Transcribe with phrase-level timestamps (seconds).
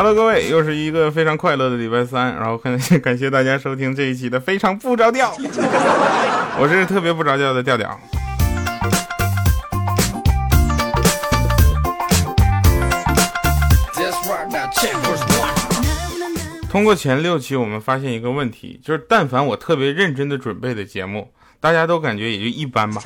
[0.00, 5.34] Hello，各位，又是一个非常快乐的礼拜三，然后感谢 感谢大家收听这一期的非常不着调，
[6.56, 7.98] 我是特别不着调的调调。
[16.70, 23.02] 通过前六期，我们发现一个问题，就是但凡我特别认真的准备的节目，大家都感觉也就一般吧。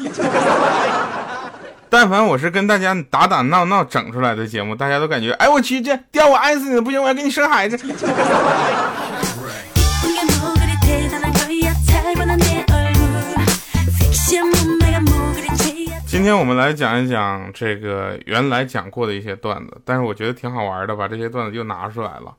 [1.92, 7.76] 但凡我是跟大家打打闹闹整出来的节目，大家都感觉，哎，我去，这掉我爱死你了，不行，我要给你生孩子。
[16.06, 22.34] 今天我们来讲一讲这个原来讲过的一些段子，但是我觉得挺好玩的，把这些段子又拿出来了。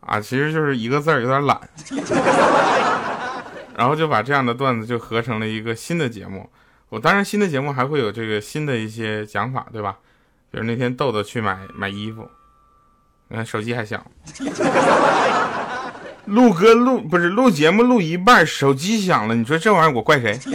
[0.00, 1.58] 啊，其实就是一个字儿，有点懒，
[3.74, 6.50] 然后就把这样的段子就合成了一个新的节目。
[6.92, 9.96] 我当然新的节目还会有这个新的一些讲法，对吧？
[10.50, 12.28] 比如那天豆豆去买买衣服，
[13.28, 14.04] 你看手机还响，
[16.26, 20.38] 录歌录不是录节目录一半手机响了，你说这玩意儿我怪谁？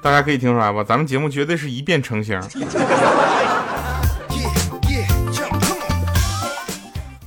[0.00, 0.82] 大家可以听出来吧？
[0.82, 2.40] 咱们节目绝对是一变成型。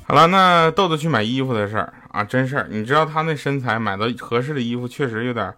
[0.08, 2.67] 好了，那豆豆去买衣服的事儿啊，真事儿。
[2.71, 5.53] 你知道他那身材买到合适的衣服，确实有点，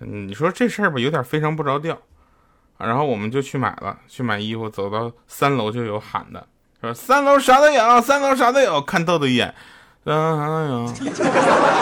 [0.00, 1.96] 你说这事儿吧，有点非常不着调。
[2.78, 6.46] 然后我们就去买了，去买衣服，走到三楼就有喊的，
[6.80, 8.80] 说三楼啥都有，三楼啥都有。
[8.80, 9.54] 看豆豆一眼，
[10.06, 10.12] 啥
[10.46, 10.92] 都有。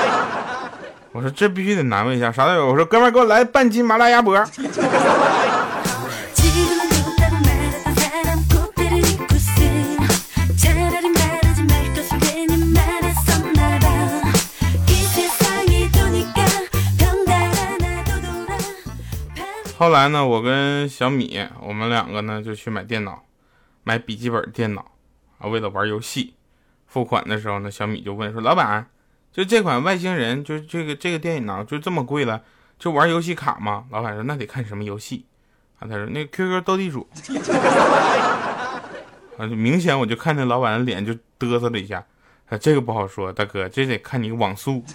[1.13, 2.67] 我说这必须得难为一下，啥都有。
[2.67, 4.37] 我说哥们儿，给我来半斤麻辣鸭脖。
[19.79, 23.23] 后来呢，我跟小米，我们两个呢就去买电脑，
[23.85, 24.91] 买笔记本电脑
[25.39, 26.35] 啊，为了玩游戏。
[26.89, 28.89] 付款的时候呢，小米就问说：“老板，
[29.33, 32.43] 就这款外星人，就这个这个电脑就这么贵了，
[32.77, 35.27] 就玩游戏卡吗？”老板说：“那得看什么游戏。”
[35.79, 37.09] 啊，他说：“那 QQ 斗地主。
[39.39, 42.05] ”啊，就明显我就看那老板的脸就嘚瑟了一下。
[42.49, 44.85] 啊，这个不好说，大哥，这得看你网速。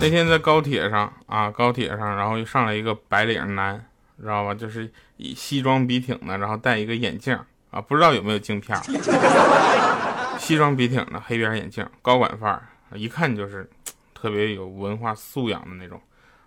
[0.00, 3.82] 那天在高铁上啊，高铁上，然后又上来一个白领男，
[4.20, 4.54] 知道吧？
[4.54, 7.38] 就是以西装笔挺的，然后戴一个眼镜
[7.70, 8.78] 啊，不知道有没有镜片。
[10.38, 13.68] 西装笔挺的黑边眼镜，高管范儿，一看就是
[14.14, 16.00] 特别有文化素养的那种。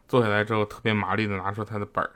[0.07, 2.12] 坐下来之后，特别麻利的拿出他的本儿，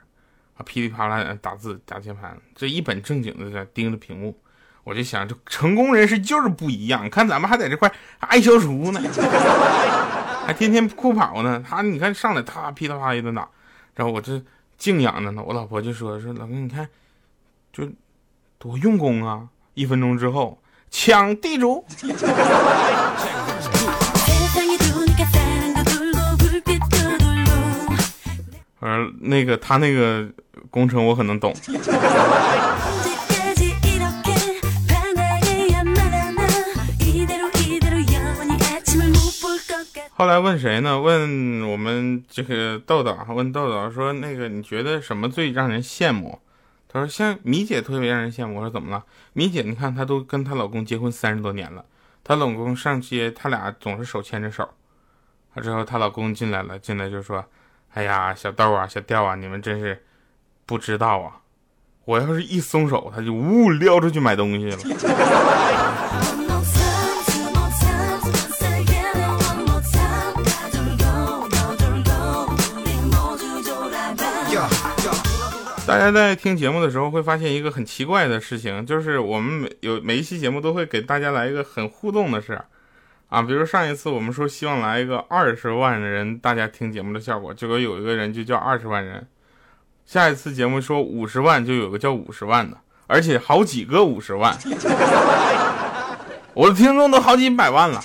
[0.56, 4.38] 啊，噼里啪啦打字打键盘，这一本正经的在盯着屏幕。
[4.84, 7.10] 我就想，这成功人士就是不一样。
[7.10, 9.00] 看咱们还在这块爱消除呢，
[10.46, 11.60] 还天天酷跑呢。
[11.68, 13.48] 他你看上来，他噼里啪啦一顿打，
[13.94, 14.40] 然后我这
[14.78, 15.42] 静养着呢。
[15.44, 16.88] 我老婆就说说老公，你看，
[17.72, 17.90] 就
[18.58, 19.48] 多用功啊！
[19.74, 21.84] 一分钟之后抢地主。
[28.78, 30.30] 呃，那个他那个
[30.70, 31.54] 工程我可能懂。
[40.18, 40.98] 后来问谁呢？
[40.98, 46.40] 问我们这个豆豆，问豆豆说：“那个你觉得什么最让人羡慕？”
[46.88, 49.04] 他说：“像米姐特别让人羡慕。”我说：“怎么了？”
[49.34, 51.84] 米姐，你看她都跟她老公结婚三十多年了，
[52.24, 54.66] 她老公上街，他俩总是手牵着手。
[55.62, 57.44] 之后她老公进来了，进来就说
[57.92, 60.02] ：“哎呀，小豆啊，小调啊，你们真是
[60.66, 61.40] 不知道啊！
[62.04, 64.76] 我要是一松手，他就呜撩出去买东西了。”
[75.86, 82.60] 大家在听节目的时候会发现一个很奇怪的事情，就是我们每有每一期节目都会给大家来一个很互动的事
[83.28, 89.20] 啊，比如上一次我们说希望来一个二十万人大家听节目的效果，结果有一个人就叫二十万人；
[90.06, 92.76] 下一次节目说五十万，就有个叫五十万的，
[93.08, 94.56] 而且好几个五十万，
[96.54, 98.00] 我的听众都好几百万了，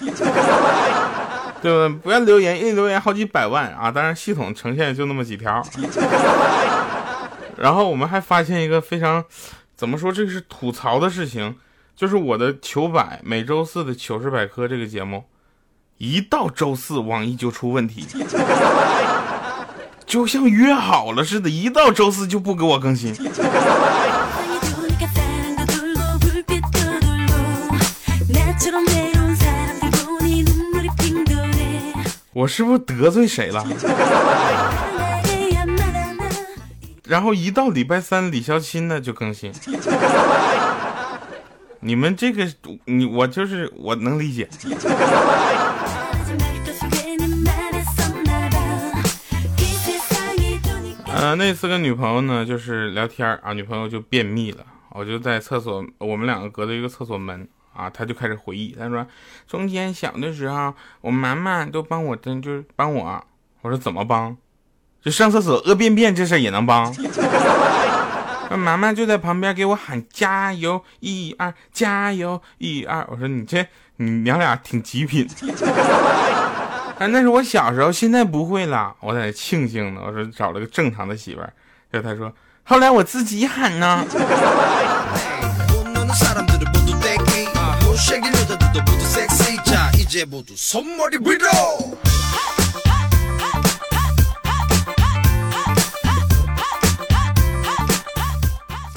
[1.62, 1.90] 对不对？
[1.90, 3.92] 不要留言，一留言好几百万啊！
[3.92, 5.64] 当然系统呈现就那么几条。
[7.56, 9.24] 然后我们还发现一个非常，
[9.76, 11.56] 怎么说这是吐槽的事情，
[11.96, 15.26] 就是我的糗百每周四的糗事百科这个节目，
[16.00, 18.08] 一到周四网易就出问题，
[20.12, 23.16] 就像约好了似的，一到周四就不给我更新。
[32.34, 33.66] 我是不是得罪谁了？
[37.06, 39.54] 然后一到礼拜三，李孝钦呢就更新。
[41.80, 42.46] 你们这个，
[42.84, 44.50] 你我就是我能理解。
[51.14, 59.06] 呃，那次跟女朋友呢，就是聊天啊，女朋友就便秘了，我就在厕所，我们两个隔着一个厕所门啊，她就开始回忆，她说，
[59.48, 63.24] 中间小的时候，我妈妈都帮我，真就是帮我，
[63.62, 64.36] 我说怎么帮？
[65.02, 66.94] 就上厕所屙便便这事也能帮？
[68.58, 73.08] 妈妈就在旁边给我喊加油，一二，加油，一二。
[73.10, 73.66] 我说你这
[73.96, 75.26] 你娘俩挺极品。
[77.02, 78.96] 啊，那是我小时候，现在不会了。
[79.00, 80.02] 我在庆幸呢。
[80.06, 81.52] 我说找了个正常的媳妇儿。
[81.92, 82.32] 就他说，
[82.64, 84.06] 后来我自己喊呢。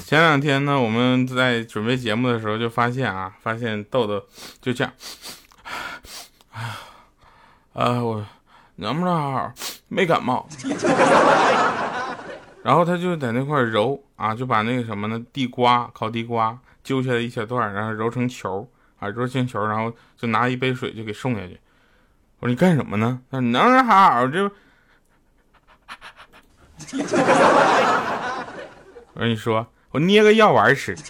[0.07, 4.23] 前两天呢，我们在准备节目的时候就发现啊，发现豆豆
[4.61, 4.93] 就这样，
[6.53, 6.77] 啊，
[7.75, 8.25] 我
[8.77, 9.53] 能不能好好
[9.89, 10.49] 没感冒？
[12.63, 18.67] 然后他就在那块揉啊，就把那个什么呢，地瓜烤地瓜揪下来一小段，然后揉成球
[18.99, 21.61] 啊，揉成球，然后就拿一杯水就给送下去。
[22.39, 23.21] 我说你干什么呢？
[23.31, 24.45] 他说能不能好好就？
[29.15, 29.67] 我跟你说。
[29.91, 30.97] 我捏个药丸吃。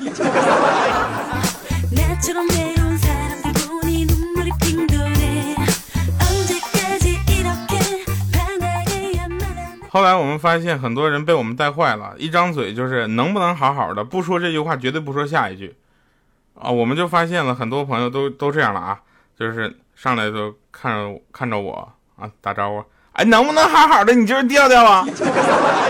[9.94, 15.72] 后来我们发现很多人被我们带坏了，一张嘴就是能不能好好的，不说这句话绝对不说下一句
[16.58, 16.68] 啊！
[16.68, 19.00] 我们就发现了很多朋友都都这样了啊，
[19.38, 24.12] 就是上来就看着看着我啊打招呼，哎，能不能好好的？
[24.12, 25.06] 你就是调调啊？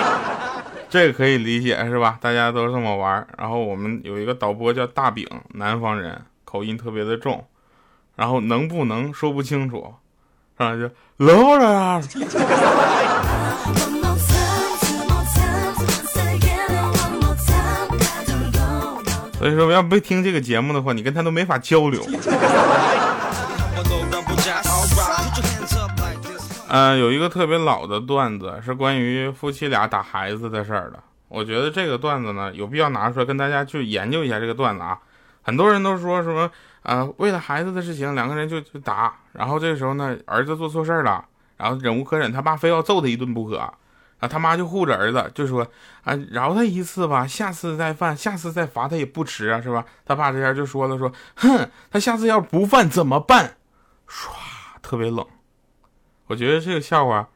[0.90, 2.18] 这个可以理解是吧？
[2.20, 7.42] 大家都这么玩然后我们有一个导播叫大饼，南方人，口音特别的重，
[8.16, 9.94] 然后能不能说不清楚，
[10.56, 12.00] 上来就喽了。
[19.36, 22.02] 所以说，要不听这个节目的话，你跟他都没法交流。
[26.68, 30.98] 嗯，有一个特别老的段子是关于夫妻俩打孩子的事儿的。
[31.28, 34.98] 我觉得这个段子呢，有必要拿出来跟大家去研究一下这个段子啊。
[35.42, 36.50] 很多人都说什么
[36.84, 39.12] 啊，为了孩子的事情，两个人就就打。
[39.32, 41.24] 然后这个时候呢，儿子做错事了，
[41.56, 43.58] 然后忍无可忍，他爸非要揍他一顿不可。
[44.20, 45.66] 啊，他妈就护着儿子，就说
[46.04, 49.84] 啊，饶他一次吧，下次再犯，下次再罚他也不迟啊，是吧？
[50.06, 53.56] 他爸这边就说了，说哼，他下次要是不犯怎么办？
[54.08, 54.28] 唰，
[54.80, 55.26] 特别冷。
[56.28, 57.28] 我觉得这个笑话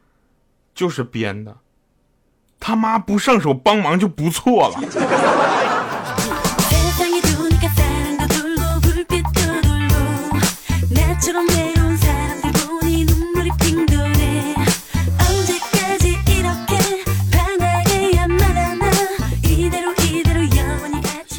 [0.73, 1.57] 就是编的，
[2.59, 4.79] 他妈不上手帮忙就不错了。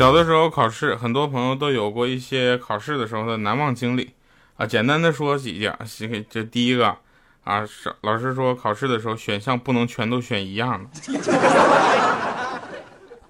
[0.00, 4.14] 小的时候考试，很多朋友都有过一些考试的时候的难忘经历
[4.57, 4.66] 啊。
[4.66, 5.76] 简单的说几件，
[6.30, 6.97] 这第一个。
[7.45, 10.90] 啊，是老师说考试的时候选项不能全都选一样的，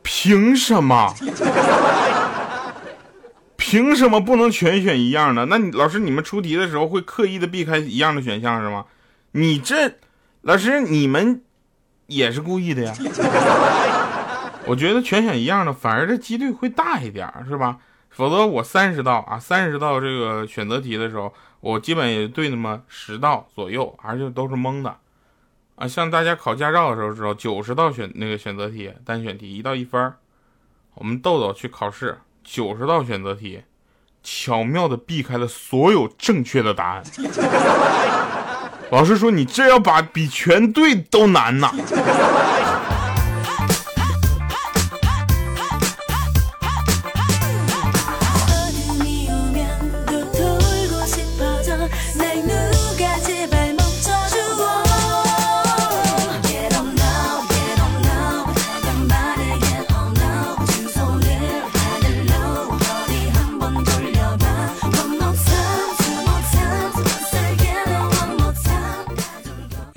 [0.04, 1.12] 凭什么？
[3.56, 5.46] 凭什么不能全选一样的？
[5.46, 8.84] 那你老师你们出题的时候会刻意的避开一样的选项是吗？
[9.32, 9.94] 你这
[10.42, 11.42] 老师你们
[12.06, 12.94] 也是故意的呀？
[14.70, 17.78] 我觉得全选一样的反而这几率会大一点，是吧？
[18.08, 21.32] 否则我三十道啊，三十道这个选择题的时候。
[21.60, 24.96] 我基本也对那么十道左右，而且都是蒙的，
[25.74, 30.10] 啊，像大家考驾照的时候知道，九十道选那个选择题单选题一道一分
[30.94, 33.62] 我们豆豆去考试，九十道选择题，
[34.22, 37.02] 巧妙的避开了所有正确的答案。
[38.90, 41.70] 老师说你这要把比全对都难呐。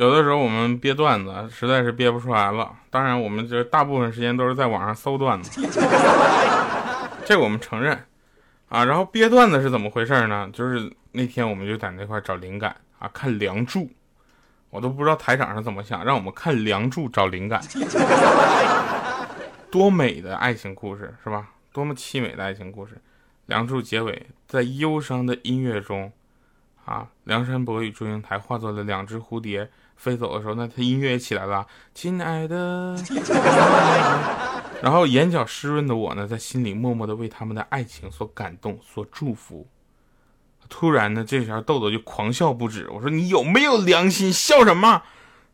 [0.04, 5.62] 有的时候我们憋段子实在是憋不出来了，当然我们这大部分时间都是在网上搜段子，
[7.24, 7.98] 这我们承认
[8.68, 8.84] 啊。
[8.84, 10.50] 然后憋段子是怎么回事呢？
[10.52, 13.80] 就是那天我们就在那块找灵感啊，看《梁祝》
[14.70, 17.62] 我都不知道台长是怎么想，让我们看《梁祝》找灵感，
[19.72, 21.48] 多美的爱情故事是吧？
[21.72, 22.96] 多么凄美的爱情故事！
[23.46, 26.12] 《梁祝》结尾在忧伤的音乐中，
[26.84, 32.96] 啊，梁山伯与祝英台化作了两只蝴蝶飞走的时候，那他音乐也起来了，亲爱的。
[34.82, 39.68] 然后眼角湿润的我呢，在心里默默的为他们的爱情所感动，所祝福。
[40.70, 42.90] 突然呢，这时候豆豆就狂笑不止。
[42.90, 44.34] 我说你有没有良心？
[44.34, 45.04] 笑什么？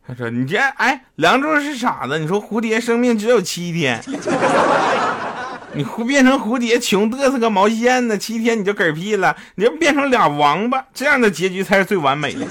[0.06, 2.18] 他说你这哎，梁祝是傻子。
[2.18, 4.02] 你说蝴蝶生命只有七天，
[5.74, 8.18] 你蝴变成蝴蝶穷嘚瑟个毛线呢？
[8.18, 12.46] 七天你就嗝屁了，你要变成俩王八，这样的结局才是最完美的。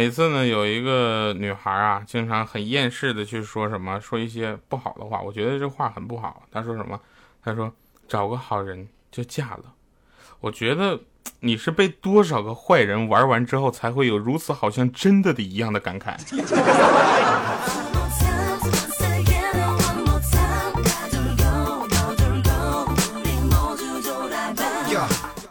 [0.00, 5.20] 每次呢，有一个女孩啊，经常很厌世的去说什么，说一些不好的话。
[5.20, 6.42] 我觉得这话很不好。
[6.50, 6.98] 她说什么？
[7.44, 7.70] 她说
[8.08, 9.64] 找个好人就嫁了。
[10.40, 10.98] 我觉得
[11.40, 16.16] 你是被多少个坏人玩完之后，才会有如此好像真的的一样的感慨。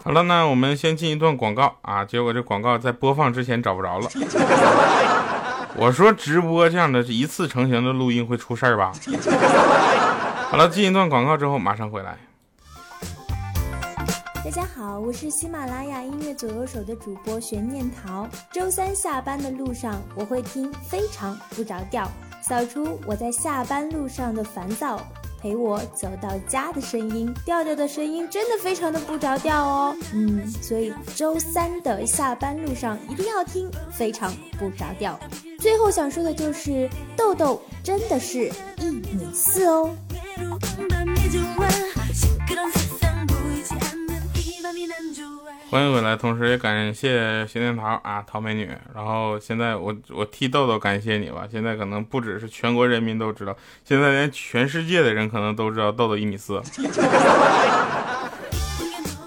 [0.10, 2.04] 好了，那我们先进一段广告啊。
[2.04, 4.10] 结果这广告在播放之前找不着了。
[5.78, 8.92] 我说直播这样的一次成型的录音会出事儿吧？
[10.50, 12.18] 好了，进一段广告之后马上回来。
[14.44, 18.28] 大家好，我是喜马拉雅音乐左右手的主播玄念桃。
[18.52, 22.10] 周三下班的路上，我会听非常不着调，
[22.42, 25.00] 扫除我在下班路上的烦躁。
[25.42, 29.96] 陪我走到家的声音，调调的声音真的非常的不着调哦。
[30.14, 35.20] 嗯，所以周三的下班路上一定要听，非常不着调。
[35.60, 39.96] 最后想说的就是豆豆真的是一米四哦。
[45.72, 48.68] 欢迎回来，同时也感谢咸甜桃啊，桃美女。
[48.96, 51.48] 然后现在我我替豆豆感谢你吧。
[51.50, 56.60] 现在可能不只是全国人民都知道，现在连全世界的人可能都知道豆豆一米四。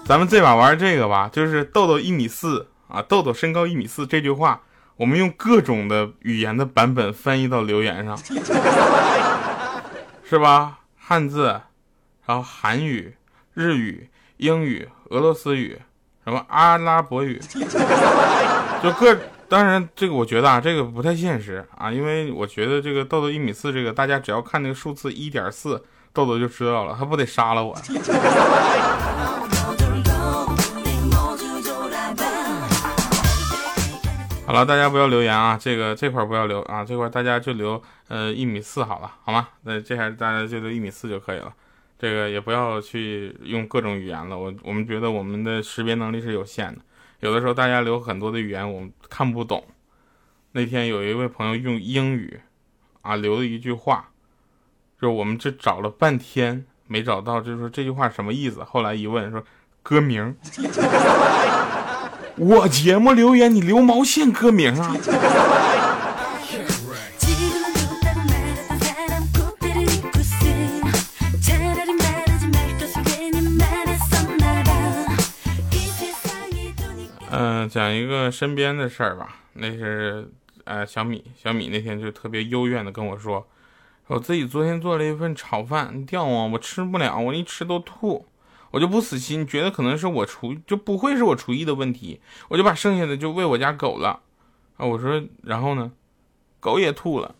[0.05, 4.63] 咱们这把玩这个吧，就是豆豆一米四啊，豆豆身高一米四这句话，
[4.97, 8.17] 我们用各种的语言的版本翻译到留言上，
[10.27, 10.79] 是吧？
[10.97, 11.61] 汉字，
[12.25, 13.15] 然后韩语、
[13.53, 15.79] 日语、英语、俄罗斯语。
[16.23, 17.39] 什么阿拉伯语，
[18.81, 19.17] 就各
[19.49, 27.75] 当然这个我觉得啊，这个不太现实啊，因为我觉得这个豆豆一米四，这个大家只要看那个数字一点四，豆豆就知道了，他不得杀了我。
[34.45, 39.47] 好了，大家不要留言啊，这个这块不要留啊，这块大家就留呃一米四好了，好吗？
[39.63, 41.51] 那这还大家就留一米四就可以了。
[42.03, 46.81] 这个也不要去用各种语言了，我我们觉得我们的识别能力是有限的，
[47.21, 49.63] 有的时候大家留很多的语言我们看不懂。
[50.51, 52.41] 那天有一位朋友用英语
[53.03, 54.09] 啊留了一句话，
[55.01, 58.61] 就我们这找了半天没找到，就是说这句话什么意思？
[58.65, 59.41] 后来一问说
[59.81, 60.35] 歌名。
[62.35, 64.93] 我节目留言你留毛线歌名啊？
[77.73, 80.29] 讲一个身边的事儿吧，那是，
[80.63, 83.47] 呃，小米，小米那天就特别幽怨的跟我说，
[84.05, 88.27] 我自己昨天做了一份炒饭，掉啊，我吃不了，我一吃都吐，
[88.69, 94.19] 我就不死心，觉得可能是我厨就不会是我厨艺的问题，我就把剩下的就喂我家狗了，
[94.77, 95.91] 啊，我说，然后呢，
[96.59, 97.33] 狗也吐了。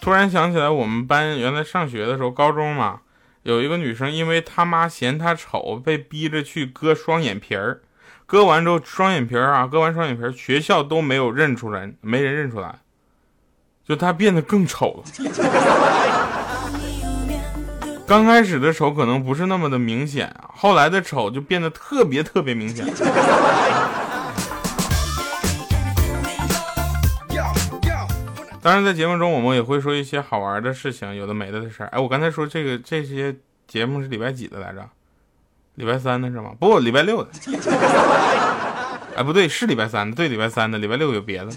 [0.00, 3.00] 突然想起来，我们班原来上学的时候，高中嘛，
[3.42, 7.80] 有一个女生，因为她妈嫌她丑，被逼着去割双眼皮儿。
[8.26, 12.80] 割完之后，双眼皮儿啊，割完双眼皮儿，学校都没有认出来，没人认出来，
[13.86, 15.04] 就她变得更丑了。
[18.06, 22.86] 刚开始的丑可能不是那么的明显，后来的丑就变得特别特别明显。
[28.66, 31.88] 当然在节目中我们也会说一些好玩的事情有的没的的事儿。
[31.92, 33.32] 哎我刚才说这个这些
[33.68, 34.84] 节目是礼拜几的来着？
[35.76, 36.50] 礼拜三的是吗？
[36.58, 37.30] 不礼拜六的。
[39.14, 41.52] 哎不对是礼拜三的对礼拜三的礼拜六有别的。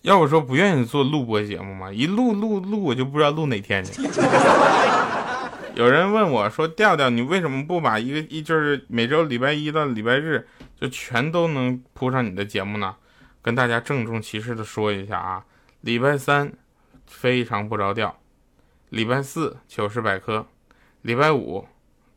[0.00, 1.92] 要我说不愿意做录播节目吗？
[1.92, 4.00] 一录录录我就不知道录哪天去
[5.74, 10.46] 有人问我说：“调调，你为什么不把一个一就是每周礼拜一到礼拜日
[10.80, 12.94] 就全都能铺上你的节目呢？”
[13.42, 15.44] 跟大家郑重其事的说一下啊，
[15.82, 16.52] 礼拜三
[17.06, 18.16] 非常不着调，
[18.88, 20.46] 礼拜四糗事百科，
[21.02, 21.66] 礼拜五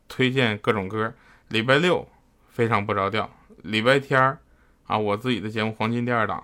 [0.08, 1.12] 推荐各种歌，
[1.48, 2.08] 礼拜六
[2.48, 3.28] 非常不着调，
[3.62, 4.38] 礼拜天儿
[4.86, 6.42] 啊我自己的节目黄金第二档，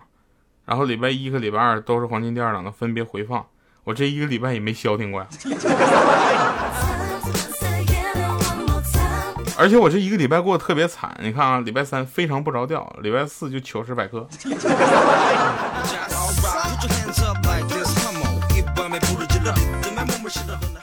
[0.66, 3.46] 然后礼拜一和礼拜二都是黄金第二档的分别回放，
[3.84, 5.28] 我这一个礼拜也没消停过呀。
[9.56, 14.28] 而且我这一个礼拜过得特别惨，你看啊，礼拜三非常不着调，礼拜四就糗事百科。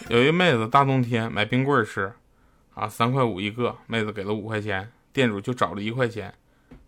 [0.07, 2.13] 有一妹子大冬天买冰棍吃，
[2.73, 6.33] 啊，三块五一个，妹子给了五块钱，店主就找了一块钱，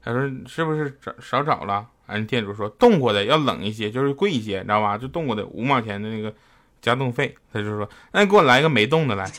[0.01, 1.85] 他说是不是找少找了？
[2.07, 4.97] 人店主说冻过的要冷一些，就是贵一些，你知道吧？
[4.97, 6.33] 就冻过的五毛钱的那个
[6.81, 9.29] 加冻费，他就说那你给我来一个没冻的来。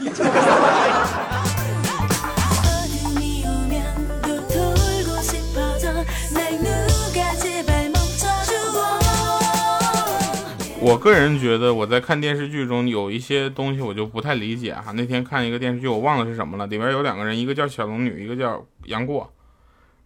[10.84, 14.92] 我个人觉得，我在看电视剧中有一些东西我就不太理解哈。
[14.92, 19.32] 那天看一个电视剧，我忘了是什么了，里边有两个人，一个叫小龙女，一个叫杨过。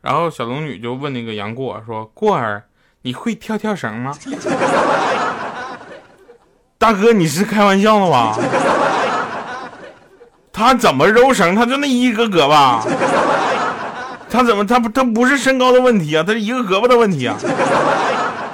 [0.00, 2.62] 然后小龙女就问那个杨过说：“过儿，
[3.02, 4.14] 你会跳跳绳吗？”
[6.78, 8.38] 大哥，你是开玩笑的吧？
[10.52, 11.56] 他怎么揉绳？
[11.56, 12.80] 他就那一个胳膊。
[14.30, 14.64] 他怎么？
[14.64, 14.88] 他不？
[14.90, 17.36] 他不是身高的问题啊，他是一个胳膊的问题啊。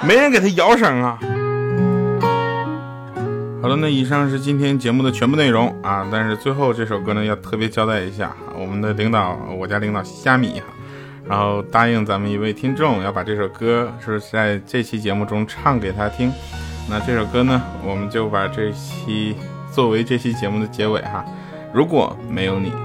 [0.01, 1.19] 没人给他摇绳啊。
[3.65, 6.07] 好了，那以上是今天节目的全部内容啊！
[6.11, 10.65] 但是最后这首歌呢，要特别交代一下，我们的领导，我家领导虾米哈，
[11.27, 16.31] 然后答应咱们一位听众要把这首歌是在这期节目中唱给他听。
[16.87, 19.35] 那这首歌呢，我们就把这期
[19.71, 21.25] 作为这期节目的结尾哈。
[21.73, 22.84] 如果没有你。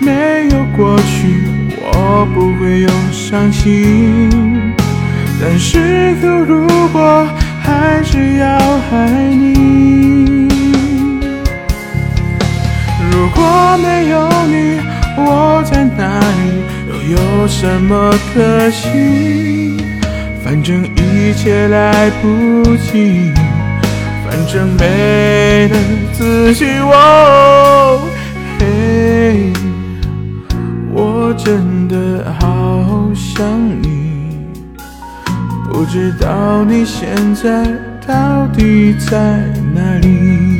[0.00, 1.44] 没有过去，
[1.80, 4.28] 我不会有伤心。
[5.40, 7.26] 但是有如果，
[7.60, 8.46] 还是要
[8.90, 10.48] 爱你。
[13.10, 14.80] 如果没有你，
[15.16, 19.76] 我在哪里，又有什么可惜？
[20.42, 23.32] 反正一切来不及，
[24.24, 25.76] 反正没了
[26.12, 26.64] 自己。
[26.80, 28.08] 哦，
[28.58, 29.52] 嘿。
[31.48, 33.42] 真的好想
[33.80, 34.36] 你，
[35.64, 37.64] 不知道你现在
[38.06, 39.42] 到底在
[39.74, 40.57] 哪里。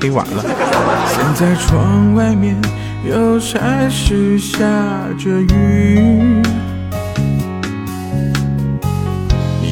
[0.00, 0.44] 黑完了，
[1.08, 2.56] 现在窗外面
[3.04, 4.64] 又开始下
[5.18, 6.40] 着雨，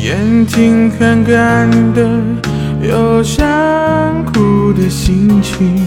[0.02, 2.08] 眼睛干干的，
[2.82, 3.44] 有想
[4.26, 5.86] 哭的心情，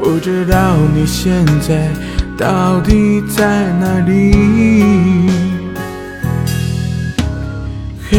[0.00, 1.88] 不知道你现在
[2.36, 5.28] 到底在哪里？
[8.08, 8.18] 嘿，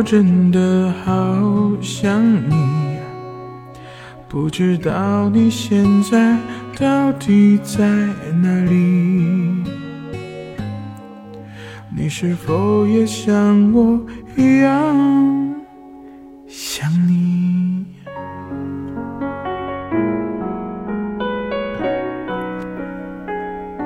[0.00, 1.12] 我真的好
[1.82, 2.56] 想你，
[4.30, 6.38] 不知道你现在
[6.78, 7.84] 到底在
[8.42, 9.62] 哪里。
[11.94, 14.00] 你是否也像我
[14.38, 15.54] 一样
[16.46, 17.84] 想你？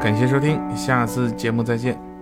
[0.01, 2.14] 感谢收听，下次节目再见。